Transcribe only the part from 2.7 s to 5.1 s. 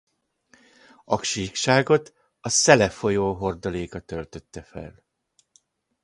folyó hordaléka töltötte fel.